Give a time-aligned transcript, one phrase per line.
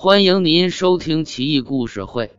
[0.00, 2.26] 欢迎您收听《奇异故事会·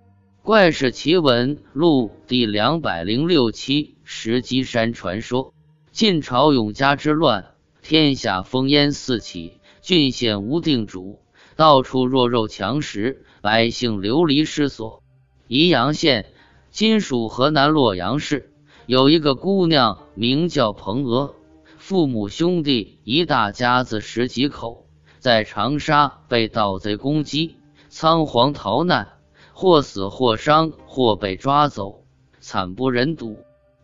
[0.43, 5.47] 怪事奇闻录》第两百零六期《石矶山传说》。
[5.91, 7.51] 晋朝永嘉之乱，
[7.81, 11.19] 天下烽烟四起，郡县无定主，
[11.57, 15.03] 到处弱肉强食，百姓流离失所。
[15.49, 16.27] 宜阳县
[16.71, 18.53] （今属河南洛阳市）
[18.87, 21.35] 有一个姑娘，名叫彭娥。
[21.77, 24.85] 父母兄弟一大家子十几口，
[25.19, 27.57] 在长沙被盗贼攻击，
[27.89, 29.09] 仓皇逃难，
[29.53, 32.05] 或死或伤，或被抓走，
[32.39, 33.37] 惨不忍睹。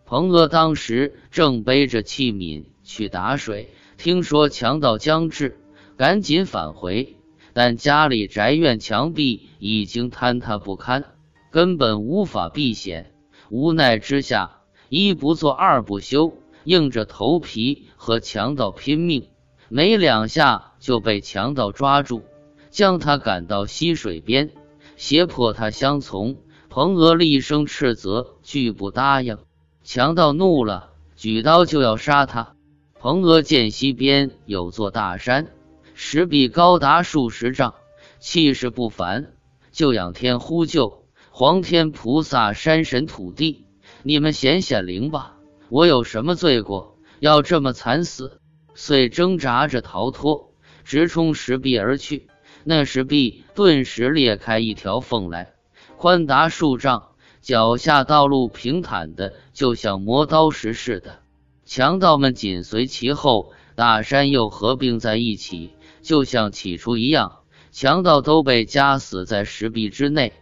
[0.06, 3.68] 彭娥当时正背着器皿去打水，
[3.98, 5.58] 听说强盗将至，
[5.96, 7.16] 赶紧返回，
[7.52, 11.04] 但家里宅院墙壁已经坍塌不堪，
[11.50, 13.12] 根本无法避险。
[13.50, 16.32] 无奈之下，一不做二不休。
[16.64, 19.28] 硬着头皮和强盗拼命，
[19.68, 22.22] 没两下就被强盗抓住，
[22.70, 24.50] 将他赶到溪水边，
[24.96, 26.36] 胁迫他相从。
[26.68, 29.38] 彭娥厉声斥责，拒不答应。
[29.82, 32.54] 强盗怒了，举刀就要杀他。
[32.98, 35.48] 彭娥见溪边有座大山，
[35.94, 37.74] 石壁高达数十丈，
[38.18, 39.32] 气势不凡，
[39.72, 43.64] 就仰天呼救：“皇天菩萨、山神土地，
[44.02, 45.36] 你们显显灵吧！”
[45.70, 48.40] 我有什么罪过，要这么惨死？
[48.76, 50.52] 遂挣扎着逃脱，
[50.84, 52.28] 直冲石壁而去。
[52.62, 55.54] 那石壁顿时裂开一条缝来，
[55.96, 57.08] 宽达数丈，
[57.40, 61.20] 脚下道路平坦的，就像磨刀石似的。
[61.64, 65.70] 强盗们紧随其后，大山又合并在一起，
[66.02, 67.38] 就像起初一样。
[67.72, 70.32] 强盗都被夹死在石壁之内，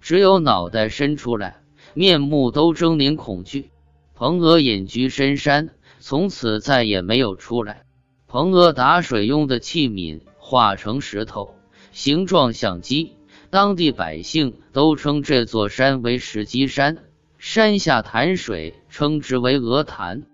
[0.00, 1.58] 只有脑袋伸出来，
[1.94, 3.70] 面目都狰狞恐惧。
[4.14, 5.70] 彭娥隐居深山，
[6.06, 7.84] 从此再也没有出来。
[8.26, 11.54] 彭娥打水用的器皿化成石头，
[11.92, 13.14] 形状像鸡，
[13.48, 16.98] 当地百姓都称这座山为石鸡山。
[17.38, 20.24] 山下潭水称之为鹅潭。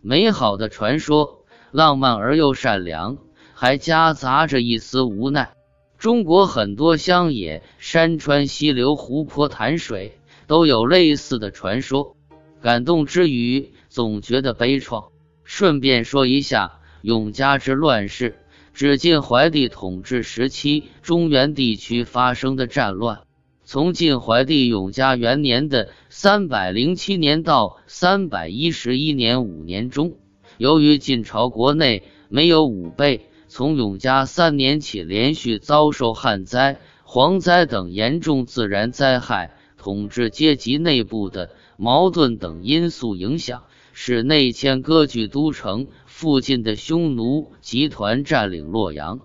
[0.00, 3.18] 美好的传说，浪漫而又善良，
[3.52, 5.52] 还夹杂着一丝无奈。
[5.98, 12.16] 中国很多乡野、山川、溪流、湖泊、潭水都有类似的传说。
[12.62, 15.10] 感动之余，总觉得悲怆。
[15.50, 18.36] 顺便说一下永嘉之乱事，
[18.74, 23.20] 指晋怀帝统治时期中原地区发生的战乱。
[23.64, 30.18] 从晋怀帝永嘉元年的三百零七年到三百一十一年五年中，
[30.58, 41.48] 由于晋朝国内没有武备，从永嘉三年起连续遭受旱灾、蝗灾等严重自然灾害，统治阶级内部的。
[41.80, 43.62] 矛盾等因素影响，
[44.00, 49.18] 使内迁割据都城附近的匈奴集团占领洛阳。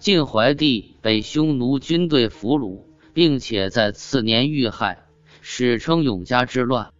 [0.00, 2.82] 晋怀帝被匈奴军队俘虏，
[3.14, 5.06] 并且在次年遇害，
[5.40, 6.90] 史称永嘉之乱。